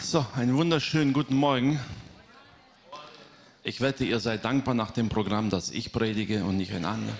So, 0.00 0.24
einen 0.36 0.56
wunderschönen 0.56 1.12
guten 1.12 1.36
Morgen. 1.36 1.80
Ich 3.62 3.80
wette, 3.80 4.04
ihr 4.04 4.20
seid 4.20 4.44
dankbar 4.44 4.74
nach 4.74 4.90
dem 4.90 5.08
Programm, 5.08 5.50
dass 5.50 5.70
ich 5.70 5.92
predige 5.92 6.44
und 6.44 6.56
nicht 6.56 6.72
ein 6.72 6.84
anderer. 6.84 7.16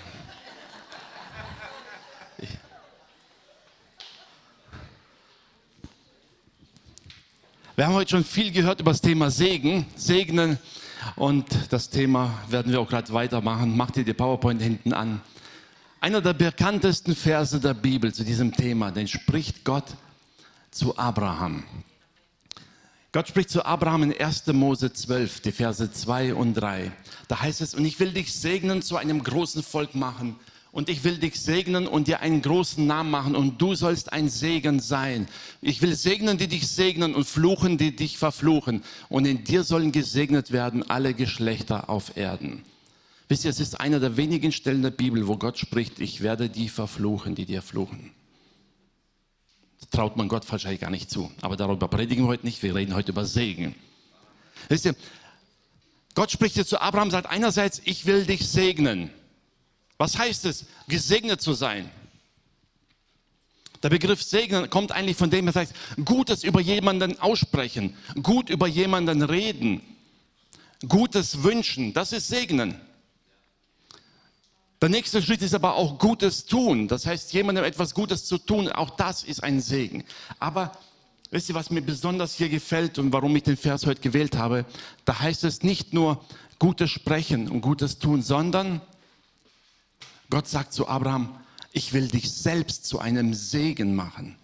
Wir 7.75 7.87
haben 7.87 7.93
heute 7.93 8.11
schon 8.11 8.23
viel 8.23 8.51
gehört 8.51 8.79
über 8.79 8.91
das 8.91 9.01
Thema 9.01 9.29
Segen, 9.29 9.85
Segnen. 9.97 10.57
Und 11.17 11.45
das 11.71 11.89
Thema 11.89 12.39
werden 12.47 12.71
wir 12.71 12.79
auch 12.79 12.87
gerade 12.87 13.11
weitermachen. 13.11 13.75
Macht 13.75 13.97
ihr 13.97 14.05
die 14.05 14.13
PowerPoint 14.13 14.61
hinten 14.61 14.93
an. 14.93 15.21
Einer 15.99 16.21
der 16.21 16.33
bekanntesten 16.33 17.15
Verse 17.15 17.59
der 17.59 17.73
Bibel 17.73 18.13
zu 18.13 18.23
diesem 18.23 18.53
Thema, 18.53 18.91
den 18.91 19.07
spricht 19.07 19.65
Gott 19.65 19.95
zu 20.71 20.97
Abraham. 20.97 21.63
Gott 23.15 23.29
spricht 23.29 23.49
zu 23.49 23.65
Abraham 23.65 24.03
in 24.03 24.19
1. 24.19 24.47
Mose 24.47 24.91
12, 24.91 25.39
die 25.39 25.53
Verse 25.53 25.89
2 25.89 26.33
und 26.35 26.53
3. 26.55 26.91
Da 27.29 27.39
heißt 27.39 27.61
es, 27.61 27.73
und 27.73 27.85
ich 27.85 27.97
will 28.01 28.11
dich 28.11 28.33
segnen, 28.33 28.81
zu 28.81 28.97
einem 28.97 29.23
großen 29.23 29.63
Volk 29.63 29.95
machen. 29.95 30.35
Und 30.73 30.89
ich 30.89 31.05
will 31.05 31.17
dich 31.17 31.39
segnen 31.39 31.87
und 31.87 32.09
dir 32.09 32.19
einen 32.19 32.41
großen 32.41 32.85
Namen 32.85 33.11
machen. 33.11 33.37
Und 33.37 33.61
du 33.61 33.73
sollst 33.73 34.11
ein 34.11 34.27
Segen 34.27 34.81
sein. 34.81 35.29
Ich 35.61 35.81
will 35.81 35.95
segnen, 35.95 36.37
die 36.37 36.49
dich 36.49 36.67
segnen 36.67 37.15
und 37.15 37.23
fluchen, 37.23 37.77
die 37.77 37.95
dich 37.95 38.17
verfluchen. 38.17 38.83
Und 39.07 39.25
in 39.25 39.45
dir 39.45 39.63
sollen 39.63 39.93
gesegnet 39.93 40.51
werden 40.51 40.83
alle 40.89 41.13
Geschlechter 41.13 41.89
auf 41.89 42.17
Erden. 42.17 42.63
Wisst 43.29 43.45
ihr, 43.45 43.51
es 43.51 43.61
ist 43.61 43.79
einer 43.79 44.01
der 44.01 44.17
wenigen 44.17 44.51
Stellen 44.51 44.81
der 44.81 44.91
Bibel, 44.91 45.25
wo 45.25 45.37
Gott 45.37 45.57
spricht, 45.57 46.01
ich 46.01 46.19
werde 46.19 46.49
die 46.49 46.67
verfluchen, 46.67 47.33
die 47.33 47.45
dir 47.45 47.61
fluchen 47.61 48.11
traut 49.91 50.17
man 50.17 50.27
Gott 50.27 50.49
wahrscheinlich 50.51 50.81
gar 50.81 50.89
nicht 50.89 51.09
zu. 51.09 51.31
Aber 51.41 51.55
darüber 51.55 51.87
predigen 51.87 52.25
wir 52.25 52.29
heute 52.29 52.45
nicht. 52.45 52.61
Wir 52.63 52.75
reden 52.75 52.95
heute 52.95 53.11
über 53.11 53.25
Segen. 53.25 53.75
Wisst 54.69 54.85
ihr, 54.85 54.95
Gott 56.13 56.31
spricht 56.31 56.55
jetzt 56.55 56.69
zu 56.69 56.79
Abraham, 56.79 57.11
sagt 57.11 57.27
einerseits, 57.27 57.81
ich 57.83 58.05
will 58.05 58.25
dich 58.25 58.47
segnen. 58.47 59.09
Was 59.97 60.17
heißt 60.17 60.45
es, 60.45 60.65
gesegnet 60.87 61.41
zu 61.41 61.53
sein? 61.53 61.89
Der 63.83 63.89
Begriff 63.89 64.23
segnen 64.23 64.69
kommt 64.69 64.91
eigentlich 64.91 65.17
von 65.17 65.29
dem, 65.29 65.45
das 65.45 65.55
heißt, 65.55 65.73
Gutes 66.03 66.43
über 66.43 66.59
jemanden 66.59 67.19
aussprechen, 67.19 67.95
gut 68.23 68.49
über 68.49 68.67
jemanden 68.67 69.21
reden, 69.21 69.81
Gutes 70.87 71.43
wünschen, 71.43 71.93
das 71.93 72.11
ist 72.11 72.27
segnen. 72.27 72.79
Der 74.85 74.91
nächste 74.91 75.19
Schritt 75.19 75.41
ist 75.41 75.55
aber 75.55 75.77
auch 75.77 75.97
Gutes 75.97 76.45
tun. 76.45 76.87
Das 76.87 77.07
heißt, 77.07 77.33
jemandem 77.33 77.63
etwas 77.63 77.95
Gutes 77.95 78.25
zu 78.25 78.37
tun, 78.37 78.69
auch 78.69 78.91
das 78.91 79.23
ist 79.23 79.43
ein 79.43 79.59
Segen. 79.59 80.03
Aber 80.37 80.77
wisst 81.31 81.49
ihr, 81.49 81.55
was 81.55 81.71
mir 81.71 81.81
besonders 81.81 82.35
hier 82.35 82.49
gefällt 82.49 82.99
und 82.99 83.11
warum 83.11 83.35
ich 83.35 83.41
den 83.41 83.57
Vers 83.57 83.87
heute 83.87 83.99
gewählt 84.01 84.37
habe? 84.37 84.63
Da 85.03 85.19
heißt 85.19 85.43
es 85.43 85.63
nicht 85.63 85.95
nur 85.95 86.23
Gutes 86.59 86.91
sprechen 86.91 87.49
und 87.49 87.61
Gutes 87.61 87.97
tun, 87.97 88.21
sondern 88.21 88.79
Gott 90.29 90.47
sagt 90.47 90.71
zu 90.71 90.87
Abraham, 90.87 91.35
ich 91.71 91.93
will 91.93 92.07
dich 92.07 92.31
selbst 92.31 92.85
zu 92.85 92.99
einem 92.99 93.33
Segen 93.33 93.95
machen. 93.95 94.35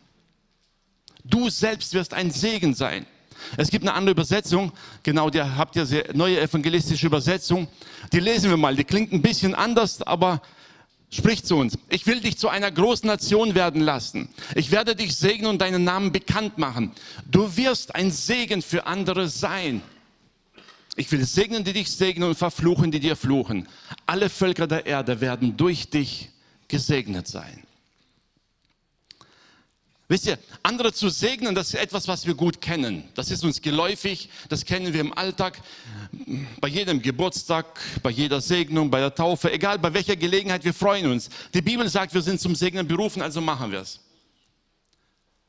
Du 1.24 1.52
selbst 1.52 1.94
wirst 1.94 2.16
ein 2.16 2.32
Segen 2.32 2.74
sein. 2.74 3.06
Es 3.58 3.70
gibt 3.70 3.86
eine 3.86 3.94
andere 3.94 4.12
Übersetzung, 4.12 4.72
genau, 5.04 5.30
der 5.30 5.58
habt 5.58 5.76
ihr 5.76 5.86
sehr 5.86 6.06
neue 6.14 6.40
evangelistische 6.40 7.08
Übersetzung. 7.08 7.68
Die 8.12 8.20
lesen 8.20 8.50
wir 8.50 8.58
mal, 8.58 8.76
die 8.76 8.84
klingt 8.84 9.12
ein 9.14 9.22
bisschen 9.22 9.56
anders, 9.56 10.02
aber 10.02 10.42
spricht 11.12 11.46
zu 11.46 11.58
uns. 11.58 11.78
Ich 11.90 12.08
will 12.08 12.22
dich 12.22 12.38
zu 12.38 12.50
einer 12.50 12.72
großen 12.72 13.08
Nation 13.08 13.54
werden 13.54 13.82
lassen. 13.82 14.30
Ich 14.56 14.72
werde 14.72 14.96
dich 14.96 15.16
segnen 15.16 15.48
und 15.48 15.62
deinen 15.62 15.84
Namen 15.84 16.12
bekannt 16.12 16.58
machen. 16.58 16.92
Du 17.30 17.56
wirst 17.58 17.94
ein 17.96 18.12
Segen 18.12 18.62
für 18.62 18.88
andere 18.88 19.28
sein. 19.28 19.82
Ich 20.96 21.12
will 21.12 21.26
segnen, 21.26 21.64
die 21.64 21.74
dich 21.74 21.92
segnen 21.92 22.30
und 22.30 22.36
verfluchen, 22.36 22.92
die 22.92 23.00
dir 23.00 23.16
fluchen. 23.16 23.68
Alle 24.06 24.30
Völker 24.30 24.68
der 24.68 24.86
Erde 24.86 25.22
werden 25.22 25.56
durch 25.56 25.90
dich 25.90 26.30
gesegnet 26.68 27.28
sein. 27.28 27.64
Wisst 30.12 30.26
ihr, 30.26 30.38
andere 30.62 30.92
zu 30.92 31.08
segnen, 31.08 31.56
das 31.56 31.70
ist 31.70 31.76
etwas, 31.76 32.06
was 32.06 32.28
wir 32.28 32.34
gut 32.34 32.60
kennen. 32.60 33.06
Das 33.14 33.32
ist 33.32 33.46
uns 33.46 33.62
geläufig, 33.62 34.28
das 34.50 34.66
kennen 34.66 34.94
wir 34.94 35.00
im 35.00 35.18
Alltag, 35.18 35.62
bei 36.60 36.68
jedem 36.68 37.02
Geburtstag, 37.02 37.80
bei 38.04 38.10
jeder 38.10 38.42
Segnung, 38.42 38.92
bei 38.92 39.00
der 39.00 39.16
Taufe, 39.16 39.54
egal 39.54 39.80
bei 39.80 39.94
welcher 39.94 40.18
Gelegenheit, 40.18 40.66
wir 40.66 40.74
freuen 40.74 41.10
uns. 41.10 41.30
Die 41.54 41.62
Bibel 41.62 41.88
sagt, 41.88 42.14
wir 42.14 42.22
sind 42.22 42.42
zum 42.42 42.56
Segnen 42.56 42.86
berufen, 42.86 43.22
also 43.22 43.40
machen 43.40 43.72
wir 43.72 43.80
es. 43.80 44.02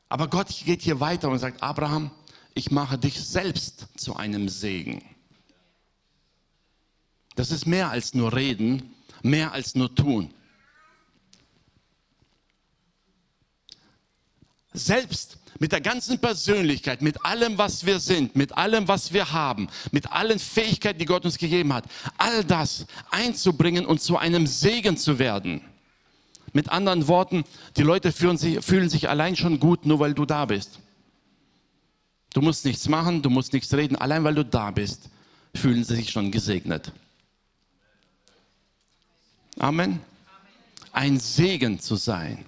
Aber 0.07 0.29
Gott 0.29 0.47
geht 0.63 0.81
hier 0.81 1.01
weiter 1.01 1.27
und 1.27 1.39
sagt, 1.39 1.61
Abraham, 1.61 2.11
ich 2.53 2.71
mache 2.71 2.97
dich 2.97 3.19
selbst 3.19 3.87
zu 3.97 4.15
einem 4.15 4.47
Segen. 4.47 5.03
Das 7.35 7.51
ist 7.51 7.65
mehr 7.65 7.89
als 7.89 8.13
nur 8.13 8.33
reden, 8.33 8.95
mehr 9.23 9.51
als 9.51 9.75
nur 9.75 9.93
tun. 9.93 10.33
Selbst 14.73 15.37
mit 15.59 15.71
der 15.71 15.81
ganzen 15.81 16.19
Persönlichkeit, 16.19 17.01
mit 17.01 17.23
allem, 17.23 17.57
was 17.57 17.85
wir 17.85 17.99
sind, 17.99 18.35
mit 18.35 18.57
allem, 18.57 18.87
was 18.87 19.13
wir 19.13 19.31
haben, 19.31 19.69
mit 19.91 20.11
allen 20.11 20.39
Fähigkeiten, 20.39 20.99
die 20.99 21.05
Gott 21.05 21.25
uns 21.25 21.37
gegeben 21.37 21.73
hat, 21.73 21.85
all 22.17 22.43
das 22.43 22.85
einzubringen 23.11 23.85
und 23.85 24.01
zu 24.01 24.17
einem 24.17 24.47
Segen 24.47 24.97
zu 24.97 25.19
werden. 25.19 25.61
Mit 26.51 26.69
anderen 26.69 27.07
Worten, 27.07 27.45
die 27.77 27.81
Leute 27.81 28.11
fühlen 28.11 28.37
sich, 28.37 28.63
fühlen 28.63 28.89
sich 28.89 29.09
allein 29.09 29.35
schon 29.35 29.59
gut, 29.59 29.85
nur 29.85 29.99
weil 29.99 30.13
du 30.13 30.25
da 30.25 30.45
bist. 30.45 30.79
Du 32.33 32.41
musst 32.41 32.65
nichts 32.65 32.89
machen, 32.89 33.21
du 33.21 33.29
musst 33.29 33.53
nichts 33.53 33.73
reden, 33.73 33.95
allein 33.95 34.23
weil 34.23 34.35
du 34.35 34.43
da 34.43 34.71
bist, 34.71 35.09
fühlen 35.55 35.83
sie 35.83 35.95
sich 35.95 36.09
schon 36.09 36.31
gesegnet. 36.31 36.91
Amen. 39.59 39.99
Ein 40.91 41.19
Segen 41.19 41.79
zu 41.79 41.95
sein 41.95 42.45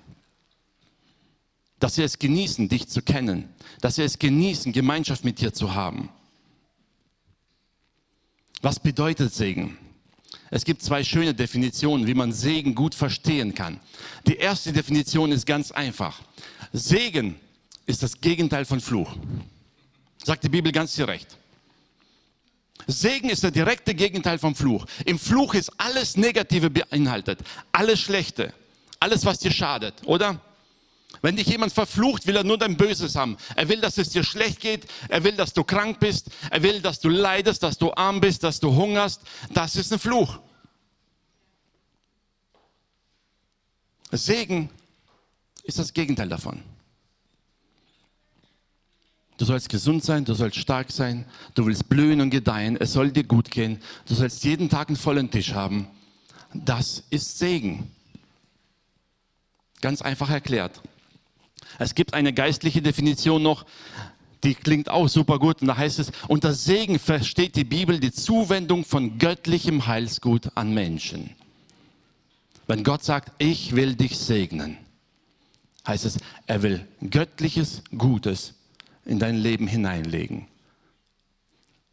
dass 1.85 1.93
sie 1.93 2.01
es 2.01 2.17
genießen, 2.17 2.67
dich 2.67 2.87
zu 2.87 3.03
kennen, 3.03 3.47
dass 3.79 3.97
sie 3.97 4.01
es 4.01 4.17
genießen, 4.17 4.73
Gemeinschaft 4.73 5.23
mit 5.23 5.39
dir 5.39 5.53
zu 5.53 5.75
haben. 5.75 6.09
Was 8.63 8.79
bedeutet 8.79 9.31
Segen? 9.31 9.77
Es 10.49 10.65
gibt 10.65 10.81
zwei 10.81 11.03
schöne 11.03 11.35
Definitionen, 11.35 12.07
wie 12.07 12.15
man 12.15 12.31
Segen 12.31 12.73
gut 12.73 12.95
verstehen 12.95 13.53
kann. 13.53 13.79
Die 14.25 14.37
erste 14.37 14.73
Definition 14.73 15.31
ist 15.31 15.45
ganz 15.45 15.69
einfach. 15.69 16.23
Segen 16.73 17.35
ist 17.85 18.01
das 18.01 18.19
Gegenteil 18.19 18.65
von 18.65 18.81
Fluch. 18.81 19.15
Sagt 20.23 20.43
die 20.43 20.49
Bibel 20.49 20.71
ganz 20.71 20.95
direkt. 20.95 21.37
Segen 22.87 23.29
ist 23.29 23.43
der 23.43 23.51
direkte 23.51 23.93
Gegenteil 23.93 24.39
vom 24.39 24.55
Fluch. 24.55 24.87
Im 25.05 25.19
Fluch 25.19 25.53
ist 25.53 25.71
alles 25.77 26.17
Negative 26.17 26.71
beinhaltet, 26.71 27.41
alles 27.71 27.99
Schlechte, 27.99 28.55
alles, 28.99 29.23
was 29.23 29.37
dir 29.37 29.51
schadet, 29.51 29.93
oder? 30.05 30.41
Wenn 31.25 31.37
dich 31.37 31.47
jemand 31.47 31.73
verflucht, 31.73 32.27
will 32.27 32.35
er 32.35 32.43
nur 32.43 32.59
dein 32.59 32.77
Böses 32.77 33.15
haben. 33.15 33.35
Er 33.55 33.67
will, 33.67 33.81
dass 33.81 33.97
es 33.97 34.09
dir 34.09 34.23
schlecht 34.23 34.59
geht. 34.59 34.85
Er 35.09 35.23
will, 35.23 35.31
dass 35.31 35.53
du 35.53 35.63
krank 35.63 35.99
bist. 35.99 36.29
Er 36.51 36.61
will, 36.61 36.81
dass 36.81 36.99
du 36.99 37.09
leidest, 37.09 37.63
dass 37.63 37.79
du 37.79 37.91
arm 37.95 38.21
bist, 38.21 38.43
dass 38.43 38.59
du 38.59 38.75
hungerst. 38.75 39.21
Das 39.51 39.75
ist 39.75 39.91
ein 39.91 39.97
Fluch. 39.97 40.37
Segen 44.11 44.69
ist 45.63 45.79
das 45.79 45.91
Gegenteil 45.91 46.29
davon. 46.29 46.61
Du 49.37 49.45
sollst 49.45 49.69
gesund 49.69 50.03
sein, 50.03 50.25
du 50.25 50.35
sollst 50.35 50.57
stark 50.57 50.91
sein, 50.91 51.25
du 51.55 51.65
willst 51.65 51.89
blühen 51.89 52.21
und 52.21 52.29
gedeihen, 52.29 52.77
es 52.79 52.93
soll 52.93 53.11
dir 53.11 53.23
gut 53.23 53.49
gehen, 53.49 53.81
du 54.05 54.13
sollst 54.13 54.43
jeden 54.43 54.69
Tag 54.69 54.89
einen 54.89 54.95
vollen 54.95 55.31
Tisch 55.31 55.55
haben. 55.55 55.87
Das 56.53 57.03
ist 57.09 57.39
Segen. 57.39 57.91
Ganz 59.81 60.03
einfach 60.03 60.29
erklärt. 60.29 60.81
Es 61.79 61.95
gibt 61.95 62.13
eine 62.13 62.33
geistliche 62.33 62.81
Definition 62.81 63.43
noch, 63.43 63.65
die 64.43 64.55
klingt 64.55 64.89
auch 64.89 65.09
super 65.09 65.39
gut. 65.39 65.61
Und 65.61 65.67
da 65.67 65.77
heißt 65.77 65.99
es, 65.99 66.11
unter 66.27 66.53
Segen 66.53 66.99
versteht 66.99 67.55
die 67.55 67.63
Bibel 67.63 67.99
die 67.99 68.11
Zuwendung 68.11 68.85
von 68.85 69.17
göttlichem 69.17 69.87
Heilsgut 69.87 70.51
an 70.55 70.73
Menschen. 70.73 71.31
Wenn 72.67 72.83
Gott 72.83 73.03
sagt, 73.03 73.31
ich 73.37 73.75
will 73.75 73.95
dich 73.95 74.17
segnen, 74.17 74.77
heißt 75.87 76.05
es, 76.05 76.17
er 76.47 76.63
will 76.63 76.85
göttliches 77.09 77.83
Gutes 77.95 78.53
in 79.05 79.19
dein 79.19 79.37
Leben 79.37 79.67
hineinlegen. 79.67 80.47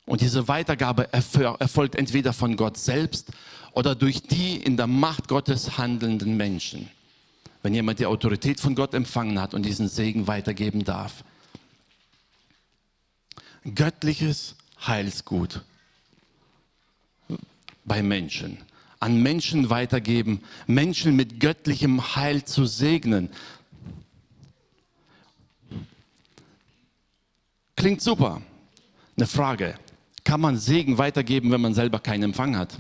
Und 0.07 0.21
diese 0.21 0.49
Weitergabe 0.49 1.13
erfolgt 1.13 1.95
entweder 1.95 2.33
von 2.33 2.57
Gott 2.57 2.77
selbst 2.77 3.31
oder 3.73 3.95
durch 3.95 4.23
die 4.23 4.57
in 4.57 4.77
der 4.77 4.87
Macht 4.87 5.29
Gottes 5.29 5.79
handelnden 5.79 6.37
Menschen 6.37 6.91
wenn 7.63 7.75
jemand 7.75 7.99
die 7.99 8.07
Autorität 8.07 8.61
von 8.61 8.75
Gott 8.75 8.95
empfangen 8.95 9.41
hat 9.41 9.55
und 9.55 9.65
diesen 9.65 9.89
Segen 9.89 10.27
weitergeben 10.27 10.85
darf. 10.85 11.25
Göttliches 13.75 14.57
Heilsgut 14.87 15.63
bei 17.85 18.03
Menschen. 18.03 18.59
An 18.99 19.23
Menschen 19.23 19.71
weitergeben, 19.71 20.43
Menschen 20.67 21.17
mit 21.17 21.41
göttlichem 21.41 22.15
Heil 22.17 22.45
zu 22.45 22.67
segnen. 22.67 23.31
klingt 27.83 28.01
super. 28.01 28.41
Eine 29.17 29.27
Frage. 29.27 29.75
Kann 30.23 30.41
man 30.41 30.57
Segen 30.57 30.99
weitergeben, 30.99 31.51
wenn 31.51 31.61
man 31.61 31.75
selber 31.75 31.99
keinen 31.99 32.23
Empfang 32.23 32.57
hat? 32.57 32.79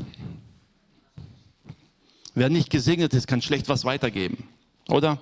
Wer 2.36 2.48
nicht 2.48 2.70
gesegnet 2.70 3.12
ist, 3.12 3.26
kann 3.26 3.42
schlecht 3.42 3.68
was 3.68 3.84
weitergeben. 3.84 4.44
Oder? 4.92 5.18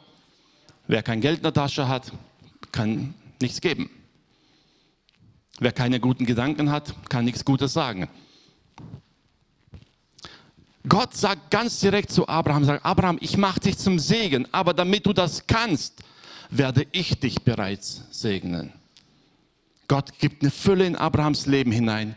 Wer 0.88 1.04
kein 1.04 1.20
Geld 1.20 1.38
in 1.38 1.42
der 1.44 1.52
Tasche 1.52 1.86
hat, 1.86 2.10
kann 2.72 3.14
nichts 3.40 3.60
geben. 3.60 3.88
Wer 5.60 5.70
keine 5.70 6.00
guten 6.00 6.26
Gedanken 6.26 6.72
hat, 6.72 6.92
kann 7.08 7.24
nichts 7.24 7.44
Gutes 7.44 7.72
sagen. 7.72 8.08
Gott 10.88 11.14
sagt 11.14 11.52
ganz 11.52 11.78
direkt 11.78 12.10
zu 12.10 12.26
Abraham, 12.26 12.64
sagt, 12.64 12.84
Abraham, 12.84 13.18
ich 13.20 13.36
mache 13.36 13.60
dich 13.60 13.78
zum 13.78 14.00
Segen, 14.00 14.48
aber 14.52 14.74
damit 14.74 15.06
du 15.06 15.12
das 15.12 15.46
kannst, 15.46 16.02
werde 16.48 16.86
ich 16.90 17.20
dich 17.20 17.42
bereits 17.42 18.02
segnen. 18.10 18.72
Gott 19.86 20.18
gibt 20.18 20.42
eine 20.42 20.50
Fülle 20.50 20.84
in 20.84 20.96
Abrahams 20.96 21.46
Leben 21.46 21.70
hinein 21.70 22.16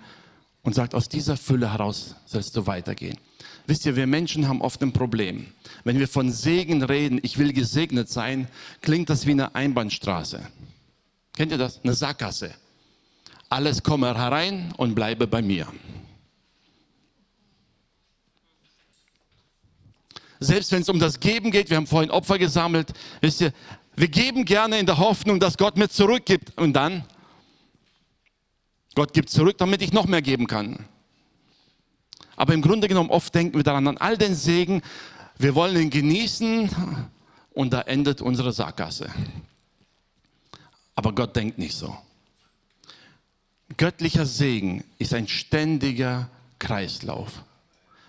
und 0.64 0.74
sagt, 0.74 0.96
aus 0.96 1.08
dieser 1.08 1.38
Fülle 1.38 1.72
heraus 1.72 2.16
sollst 2.26 2.56
du 2.56 2.66
weitergehen. 2.66 3.20
Wisst 3.66 3.86
ihr, 3.86 3.96
wir 3.96 4.08
Menschen 4.08 4.48
haben 4.48 4.62
oft 4.62 4.82
ein 4.82 4.92
Problem. 4.92 5.48
Wenn 5.84 6.00
wir 6.00 6.08
von 6.08 6.32
Segen 6.32 6.84
reden, 6.84 7.20
ich 7.24 7.38
will 7.38 7.54
gesegnet 7.54 8.10
sein, 8.10 8.48
klingt 8.82 9.10
das 9.10 9.26
wie 9.26 9.32
eine 9.32 9.56
Einbahnstraße. 9.56 10.42
Kennt 11.36 11.52
ihr 11.52 11.58
das? 11.58 11.80
Eine 11.84 11.94
Sackgasse. 11.94 12.54
Alles 13.50 13.82
komme 13.84 14.08
herein 14.08 14.74
und 14.78 14.96
bleibe 14.96 15.28
bei 15.28 15.42
mir. 15.42 15.68
Selbst 20.40 20.72
wenn 20.74 20.82
es 20.82 20.90
um 20.90 21.00
das 21.00 21.20
Geben 21.20 21.52
geht, 21.52 21.70
wir 21.70 21.78
haben 21.78 21.88
vorhin 21.88 22.12
Opfer 22.12 22.38
gesammelt, 22.38 22.92
wisst 23.22 23.40
ihr, 23.42 23.54
wir 23.96 24.10
geben 24.10 24.44
gerne 24.44 24.78
in 24.80 24.86
der 24.86 24.98
Hoffnung, 24.98 25.40
dass 25.40 25.58
Gott 25.58 25.78
mir 25.78 25.88
zurückgibt. 25.88 26.58
Und 26.58 26.74
dann 26.74 27.06
Gott 28.96 29.14
gibt 29.14 29.30
zurück, 29.30 29.58
damit 29.58 29.82
ich 29.82 29.94
noch 29.94 30.06
mehr 30.06 30.22
geben 30.22 30.48
kann. 30.48 30.86
Aber 32.36 32.54
im 32.54 32.62
Grunde 32.62 32.88
genommen, 32.88 33.10
oft 33.10 33.34
denken 33.36 33.58
wir 33.58 33.64
daran, 33.64 33.88
an 33.88 33.98
all 33.98 34.18
den 34.18 34.36
Segen, 34.36 34.82
wir 35.38 35.56
wollen 35.56 35.78
ihn 35.82 35.90
genießen 35.90 36.70
und 37.54 37.74
da 37.74 37.82
endet 37.82 38.22
unsere 38.22 38.54
Sackgasse. 38.54 39.10
Aber 40.96 41.14
Gott 41.14 41.36
denkt 41.36 41.58
nicht 41.58 41.76
so. 41.76 41.96
Göttlicher 43.78 44.26
Segen 44.26 44.84
ist 45.00 45.14
ein 45.14 45.28
ständiger 45.28 46.30
Kreislauf. 46.60 47.44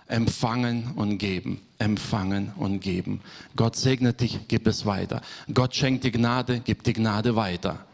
Empfangen 0.07 0.93
und 0.97 1.17
geben, 1.17 1.63
empfangen 1.79 2.53
und 2.57 2.81
geben. 2.81 3.23
Gott 3.57 3.77
segnet 3.77 4.21
dich, 4.21 4.41
gib 4.49 4.67
es 4.67 4.85
weiter. 4.85 5.23
Gott 5.53 5.75
schenkt 5.75 6.05
dir 6.05 6.11
Gnade, 6.11 6.61
gib 6.63 6.83
die 6.83 6.93
Gnade 6.93 7.37
weiter. 7.37 7.87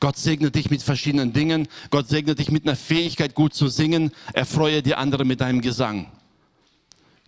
Gott 0.00 0.16
segnet 0.16 0.54
dich 0.54 0.70
mit 0.70 0.82
verschiedenen 0.82 1.32
Dingen. 1.32 1.68
Gott 1.90 2.08
segnet 2.08 2.38
dich 2.38 2.50
mit 2.50 2.66
einer 2.66 2.76
Fähigkeit, 2.76 3.34
gut 3.34 3.54
zu 3.54 3.68
singen. 3.68 4.12
Erfreue 4.32 4.82
die 4.82 4.94
anderen 4.94 5.28
mit 5.28 5.40
deinem 5.40 5.60
Gesang. 5.60 6.10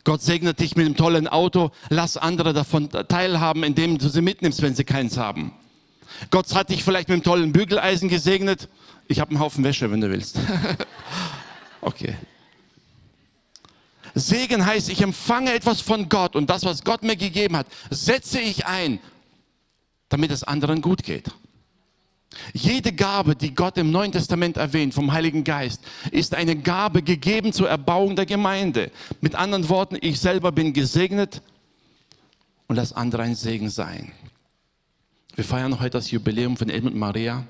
Gott 0.05 0.23
segnet 0.23 0.61
dich 0.61 0.77
mit 0.77 0.87
einem 0.87 0.97
tollen 0.97 1.29
Auto. 1.29 1.71
Lass 1.89 2.17
andere 2.17 2.53
davon 2.53 2.91
teilhaben, 2.91 3.65
indem 3.65 3.99
du 3.99 4.09
sie 4.09 4.23
mitnimmst, 4.23 4.61
wenn 4.63 4.75
sie 4.75 4.85
keins 4.85 5.17
haben. 5.17 5.53
Gott 6.31 6.55
hat 6.55 6.71
dich 6.71 6.85
vielleicht 6.85 7.09
mit 7.09 7.17
einem 7.17 7.23
tollen 7.23 7.53
Bügeleisen 7.53 8.09
gesegnet. 8.09 8.69
Ich 9.09 9.21
habe 9.21 9.31
einen 9.31 9.41
Haufen 9.41 9.65
Wäsche, 9.65 9.91
wenn 9.91 10.01
du 10.01 10.11
willst. 10.11 10.39
okay. 11.81 12.17
Segen 14.15 14.65
heißt, 14.65 14.91
ich 14.91 15.01
empfange 15.03 15.53
etwas 15.53 15.81
von 15.81 16.09
Gott 16.09 16.37
und 16.37 16.49
das, 16.49 16.65
was 16.65 16.85
Gott 16.85 17.03
mir 17.03 17.17
gegeben 17.17 17.57
hat, 17.57 17.67
setze 17.91 18.41
ich 18.41 18.67
ein, 18.67 19.01
damit 20.09 20.31
es 20.31 20.45
anderen 20.45 20.83
gut 20.83 21.03
geht. 21.03 21.31
Jede 22.53 22.93
Gabe, 22.93 23.37
die 23.37 23.55
Gott 23.55 23.77
im 23.79 23.91
Neuen 23.91 24.13
Testament 24.13 24.57
erwähnt, 24.57 24.95
vom 24.95 25.13
Heiligen 25.13 25.45
Geist, 25.45 25.81
ist 26.11 26.35
eine 26.35 26.57
Gabe 26.57 27.03
gegeben 27.03 27.53
zur 27.53 27.69
Erbauung 27.69 28.17
der 28.17 28.27
Gemeinde. 28.27 28.91
Mit 29.21 29.35
anderen 29.35 29.69
Worten, 29.69 29.97
ich 30.01 30.21
selber 30.21 30.53
bin 30.53 30.73
gesegnet 30.73 31.43
und 32.67 32.77
lass 32.77 32.93
andere 32.93 33.23
ein 33.23 33.35
Segen 33.35 33.71
sein. 33.71 34.13
Wir 35.35 35.45
feiern 35.45 35.81
heute 35.81 35.91
das 35.91 36.11
Jubiläum 36.11 36.57
von 36.57 36.69
Edmund 36.69 36.97
Maria 36.97 37.45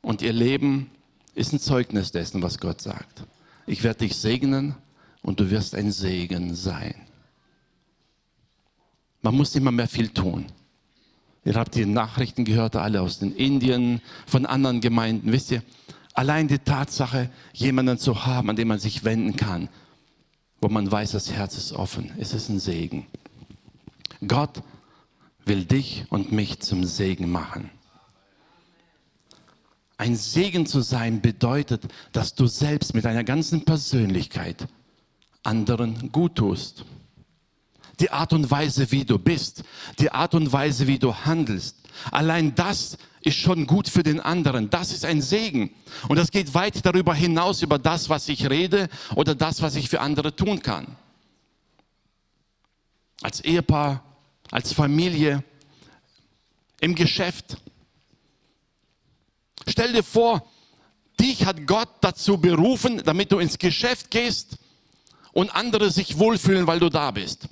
und 0.00 0.22
ihr 0.22 0.32
Leben 0.32 0.90
ist 1.34 1.52
ein 1.52 1.60
Zeugnis 1.60 2.10
dessen, 2.10 2.42
was 2.42 2.58
Gott 2.58 2.80
sagt. 2.80 3.24
Ich 3.66 3.82
werde 3.84 4.00
dich 4.00 4.16
segnen 4.16 4.74
und 5.22 5.40
du 5.40 5.50
wirst 5.50 5.74
ein 5.74 5.92
Segen 5.92 6.54
sein. 6.54 6.94
Man 9.22 9.36
muss 9.36 9.58
mal 9.60 9.70
mehr 9.70 9.88
viel 9.88 10.08
tun. 10.08 10.46
Ihr 11.44 11.54
habt 11.54 11.74
die 11.74 11.86
Nachrichten 11.86 12.44
gehört, 12.44 12.76
alle 12.76 13.00
aus 13.00 13.18
den 13.18 13.34
Indien, 13.34 14.00
von 14.26 14.46
anderen 14.46 14.80
Gemeinden. 14.80 15.32
Wisst 15.32 15.50
ihr, 15.50 15.62
allein 16.14 16.48
die 16.48 16.58
Tatsache, 16.58 17.30
jemanden 17.52 17.98
zu 17.98 18.24
haben, 18.24 18.50
an 18.50 18.56
den 18.56 18.68
man 18.68 18.78
sich 18.78 19.04
wenden 19.04 19.36
kann, 19.36 19.68
wo 20.60 20.68
man 20.68 20.90
weiß, 20.90 21.12
das 21.12 21.32
Herz 21.32 21.56
ist 21.56 21.72
offen, 21.72 22.12
es 22.18 22.32
ist 22.32 22.48
ein 22.48 22.60
Segen. 22.60 23.06
Gott 24.26 24.62
will 25.44 25.64
dich 25.64 26.04
und 26.10 26.30
mich 26.30 26.60
zum 26.60 26.84
Segen 26.84 27.30
machen. 27.30 27.70
Ein 29.98 30.14
Segen 30.14 30.66
zu 30.66 30.80
sein 30.80 31.20
bedeutet, 31.20 31.88
dass 32.12 32.34
du 32.34 32.46
selbst 32.46 32.94
mit 32.94 33.04
deiner 33.04 33.24
ganzen 33.24 33.64
Persönlichkeit 33.64 34.68
anderen 35.42 36.12
gut 36.12 36.36
tust 36.36 36.84
die 38.02 38.10
Art 38.10 38.32
und 38.32 38.50
Weise, 38.50 38.90
wie 38.90 39.04
du 39.04 39.16
bist, 39.16 39.62
die 40.00 40.10
Art 40.10 40.34
und 40.34 40.52
Weise, 40.52 40.88
wie 40.88 40.98
du 40.98 41.14
handelst. 41.14 41.76
Allein 42.10 42.52
das 42.56 42.98
ist 43.20 43.36
schon 43.36 43.68
gut 43.68 43.88
für 43.88 44.02
den 44.02 44.18
anderen. 44.18 44.70
Das 44.70 44.92
ist 44.92 45.04
ein 45.04 45.22
Segen. 45.22 45.70
Und 46.08 46.18
das 46.18 46.32
geht 46.32 46.52
weit 46.52 46.84
darüber 46.84 47.14
hinaus, 47.14 47.62
über 47.62 47.78
das, 47.78 48.08
was 48.08 48.28
ich 48.28 48.50
rede 48.50 48.88
oder 49.14 49.36
das, 49.36 49.62
was 49.62 49.76
ich 49.76 49.88
für 49.88 50.00
andere 50.00 50.34
tun 50.34 50.62
kann. 50.62 50.96
Als 53.22 53.40
Ehepaar, 53.40 54.02
als 54.50 54.72
Familie, 54.72 55.44
im 56.80 56.96
Geschäft. 56.96 57.58
Stell 59.68 59.92
dir 59.92 60.02
vor, 60.02 60.44
dich 61.20 61.46
hat 61.46 61.68
Gott 61.68 61.88
dazu 62.00 62.38
berufen, 62.38 63.00
damit 63.04 63.30
du 63.30 63.38
ins 63.38 63.58
Geschäft 63.58 64.10
gehst 64.10 64.58
und 65.30 65.54
andere 65.54 65.92
sich 65.92 66.18
wohlfühlen, 66.18 66.66
weil 66.66 66.80
du 66.80 66.88
da 66.88 67.12
bist 67.12 67.46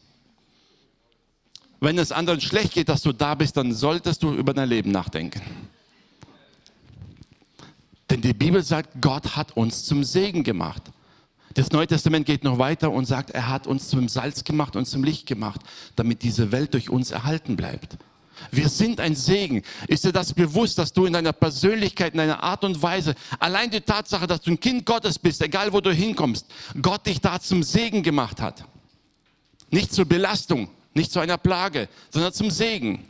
wenn 1.81 1.99
es 1.99 2.13
anderen 2.13 2.41
schlecht 2.41 2.75
geht, 2.75 2.89
dass 2.89 3.03
du 3.03 3.13
da 3.13 3.35
bist, 3.35 3.57
dann 3.57 3.73
solltest 3.73 4.23
du 4.23 4.33
über 4.33 4.53
dein 4.55 4.69
Leben 4.69 4.91
nachdenken. 4.91 5.41
Denn 8.11 8.21
die 8.21 8.35
Bibel 8.35 8.63
sagt, 8.63 9.01
Gott 9.01 9.37
hat 9.37 9.57
uns 9.57 9.85
zum 9.85 10.05
Segen 10.05 10.43
gemacht. 10.43 10.83
Das 11.55 11.71
Neue 11.71 11.87
Testament 11.87 12.27
geht 12.27 12.45
noch 12.45 12.59
weiter 12.59 12.91
und 12.91 13.07
sagt, 13.07 13.31
er 13.31 13.49
hat 13.49 13.67
uns 13.67 13.89
zum 13.89 14.09
Salz 14.09 14.45
gemacht 14.45 14.77
und 14.77 14.87
zum 14.87 15.03
Licht 15.03 15.27
gemacht, 15.27 15.61
damit 15.97 16.23
diese 16.23 16.53
Welt 16.53 16.75
durch 16.75 16.91
uns 16.91 17.11
erhalten 17.11 17.57
bleibt. 17.57 17.99
Wir 18.51 18.69
sind 18.69 19.01
ein 19.01 19.15
Segen. 19.15 19.63
Ist 19.87 20.05
dir 20.05 20.13
das 20.13 20.33
bewusst, 20.33 20.79
dass 20.79 20.93
du 20.93 21.07
in 21.07 21.13
deiner 21.13 21.33
Persönlichkeit, 21.33 22.13
in 22.13 22.19
deiner 22.19 22.43
Art 22.43 22.65
und 22.65 22.81
Weise, 22.83 23.15
allein 23.39 23.71
die 23.71 23.81
Tatsache, 23.81 24.27
dass 24.27 24.41
du 24.41 24.53
ein 24.53 24.61
Kind 24.61 24.87
Gottes 24.87 25.19
bist, 25.19 25.43
egal 25.43 25.73
wo 25.73 25.81
du 25.81 25.93
hinkommst, 25.93 26.47
Gott 26.81 27.07
dich 27.07 27.21
da 27.21 27.41
zum 27.41 27.63
Segen 27.63 28.03
gemacht 28.03 28.41
hat. 28.41 28.65
Nicht 29.71 29.93
zur 29.93 30.05
Belastung, 30.05 30.69
nicht 30.95 31.13
zu 31.13 31.21
einer 31.21 31.39
Plage, 31.39 31.89
sondern 32.11 32.33
zum 32.33 32.51
Segen. 32.51 33.05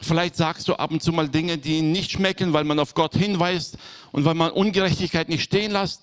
Vielleicht 0.00 0.36
sagst 0.36 0.68
du 0.68 0.74
ab 0.74 0.92
und 0.92 1.02
zu 1.02 1.12
mal 1.12 1.28
Dinge, 1.28 1.58
die 1.58 1.82
nicht 1.82 2.12
schmecken, 2.12 2.52
weil 2.52 2.64
man 2.64 2.78
auf 2.78 2.94
Gott 2.94 3.14
hinweist 3.14 3.78
und 4.12 4.24
weil 4.24 4.34
man 4.34 4.52
Ungerechtigkeit 4.52 5.28
nicht 5.28 5.42
stehen 5.42 5.72
lässt. 5.72 6.02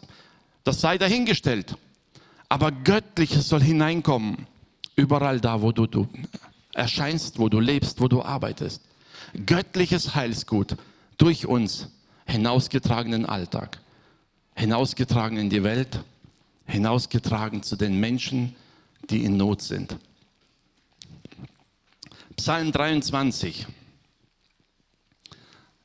Das 0.63 0.81
sei 0.81 0.97
dahingestellt. 0.97 1.77
Aber 2.49 2.71
Göttliches 2.71 3.47
soll 3.47 3.61
hineinkommen. 3.61 4.47
Überall 4.95 5.39
da, 5.39 5.61
wo 5.61 5.71
du, 5.71 5.87
du 5.87 6.07
erscheinst, 6.73 7.39
wo 7.39 7.47
du 7.49 7.59
lebst, 7.59 8.01
wo 8.01 8.07
du 8.07 8.21
arbeitest. 8.21 8.81
Göttliches 9.45 10.15
Heilsgut 10.15 10.75
durch 11.17 11.45
uns 11.45 11.89
hinausgetragen 12.25 13.13
in 13.13 13.21
den 13.21 13.29
Alltag. 13.29 13.79
Hinausgetragen 14.55 15.37
in 15.37 15.49
die 15.49 15.63
Welt. 15.63 16.01
Hinausgetragen 16.67 17.63
zu 17.63 17.75
den 17.75 17.99
Menschen, 17.99 18.55
die 19.09 19.23
in 19.23 19.37
Not 19.37 19.61
sind. 19.61 19.97
Psalm 22.35 22.71
23. 22.71 23.65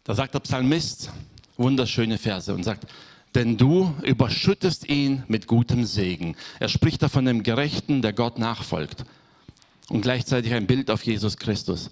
Da 0.04 0.14
sagt 0.14 0.34
der 0.34 0.40
Psalmist 0.40 1.10
wunderschöne 1.56 2.18
Verse 2.18 2.52
und 2.52 2.64
sagt, 2.64 2.86
denn 3.34 3.56
du 3.56 3.94
überschüttest 4.02 4.88
ihn 4.88 5.22
mit 5.28 5.46
gutem 5.46 5.84
Segen. 5.84 6.36
Er 6.58 6.68
spricht 6.68 7.02
da 7.02 7.08
von 7.08 7.24
dem 7.24 7.42
Gerechten, 7.42 8.02
der 8.02 8.12
Gott 8.12 8.38
nachfolgt. 8.38 9.04
Und 9.88 10.02
gleichzeitig 10.02 10.52
ein 10.54 10.66
Bild 10.66 10.90
auf 10.90 11.04
Jesus 11.04 11.36
Christus. 11.36 11.90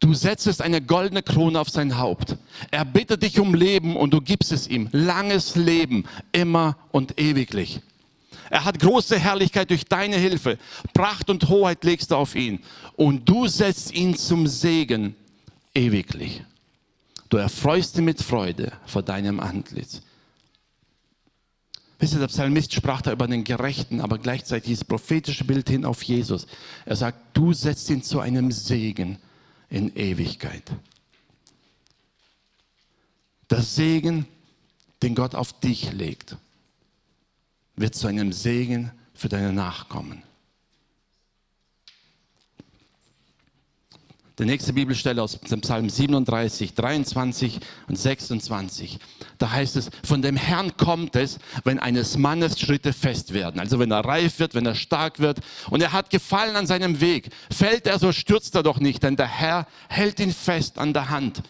Du 0.00 0.14
setzest 0.14 0.62
eine 0.62 0.80
goldene 0.80 1.22
Krone 1.22 1.60
auf 1.60 1.68
sein 1.68 1.98
Haupt. 1.98 2.36
Er 2.70 2.84
bittet 2.84 3.22
dich 3.22 3.38
um 3.38 3.54
Leben 3.54 3.96
und 3.96 4.14
du 4.14 4.20
gibst 4.20 4.50
es 4.50 4.66
ihm. 4.66 4.88
Langes 4.92 5.56
Leben, 5.56 6.04
immer 6.32 6.76
und 6.90 7.20
ewiglich. 7.20 7.80
Er 8.48 8.64
hat 8.64 8.78
große 8.78 9.18
Herrlichkeit 9.18 9.70
durch 9.70 9.84
deine 9.84 10.16
Hilfe. 10.16 10.58
Pracht 10.92 11.30
und 11.30 11.48
Hoheit 11.48 11.84
legst 11.84 12.10
du 12.10 12.16
auf 12.16 12.34
ihn. 12.34 12.60
Und 12.96 13.28
du 13.28 13.46
setzt 13.46 13.92
ihn 13.92 14.16
zum 14.16 14.46
Segen 14.46 15.14
ewiglich. 15.74 16.42
Du 17.28 17.36
erfreust 17.36 17.96
dich 17.96 18.04
mit 18.04 18.20
Freude 18.20 18.72
vor 18.86 19.02
deinem 19.02 19.40
Antlitz. 19.40 20.02
Wisst 22.00 22.14
ihr, 22.14 22.18
der 22.18 22.28
Psalmist 22.28 22.72
sprach 22.72 23.02
da 23.02 23.12
über 23.12 23.28
den 23.28 23.44
Gerechten, 23.44 24.00
aber 24.00 24.18
gleichzeitig 24.18 24.64
dieses 24.64 24.84
prophetische 24.84 25.44
Bild 25.44 25.68
hin 25.68 25.84
auf 25.84 26.02
Jesus. 26.02 26.46
Er 26.86 26.96
sagt, 26.96 27.36
du 27.36 27.52
setzt 27.52 27.90
ihn 27.90 28.02
zu 28.02 28.20
einem 28.20 28.50
Segen 28.50 29.18
in 29.68 29.94
Ewigkeit. 29.94 30.64
Der 33.50 33.60
Segen, 33.60 34.26
den 35.02 35.14
Gott 35.14 35.34
auf 35.34 35.60
dich 35.60 35.92
legt, 35.92 36.36
wird 37.80 37.94
zu 37.94 38.06
einem 38.06 38.32
Segen 38.32 38.92
für 39.14 39.28
deine 39.28 39.52
Nachkommen. 39.52 40.22
Die 44.38 44.46
nächste 44.46 44.72
Bibelstelle 44.72 45.22
aus 45.22 45.38
dem 45.38 45.60
Psalm 45.60 45.90
37, 45.90 46.74
23 46.74 47.60
und 47.88 47.96
26. 47.96 48.98
Da 49.36 49.50
heißt 49.50 49.76
es, 49.76 49.90
von 50.02 50.22
dem 50.22 50.36
Herrn 50.36 50.78
kommt 50.78 51.14
es, 51.14 51.38
wenn 51.64 51.78
eines 51.78 52.16
Mannes 52.16 52.58
Schritte 52.58 52.94
fest 52.94 53.34
werden. 53.34 53.60
Also 53.60 53.78
wenn 53.78 53.90
er 53.90 54.02
reif 54.02 54.38
wird, 54.38 54.54
wenn 54.54 54.64
er 54.64 54.74
stark 54.74 55.18
wird 55.18 55.40
und 55.68 55.82
er 55.82 55.92
hat 55.92 56.08
Gefallen 56.08 56.56
an 56.56 56.66
seinem 56.66 57.02
Weg. 57.02 57.28
Fällt 57.52 57.86
er, 57.86 57.98
so 57.98 58.12
stürzt 58.12 58.54
er 58.54 58.62
doch 58.62 58.80
nicht, 58.80 59.02
denn 59.02 59.16
der 59.16 59.28
Herr 59.28 59.66
hält 59.88 60.20
ihn 60.20 60.32
fest 60.32 60.78
an 60.78 60.94
der 60.94 61.10
Hand. 61.10 61.42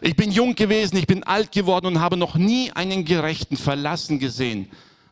Ich 0.00 0.16
bin 0.16 0.32
jung 0.32 0.54
gewesen, 0.54 0.96
ich 0.96 1.06
bin 1.06 1.22
alt 1.24 1.52
geworden 1.52 1.86
und 1.86 2.00
habe 2.00 2.16
noch 2.16 2.34
nie 2.34 2.72
einen 2.72 3.04
Gerechten 3.04 3.58
verlassen 3.58 4.18
gesehen 4.18 4.70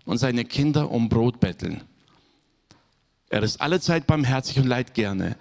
und 0.08 0.16
seine 0.16 0.46
Kinder 0.46 0.90
um 0.90 1.10
Brot 1.10 1.38
betteln. 1.38 1.82
Er 3.28 3.42
ist 3.42 3.60
allezeit 3.60 4.06
barmherzig 4.06 4.58
und 4.58 4.66
leid 4.66 4.94
gerne 4.94 5.36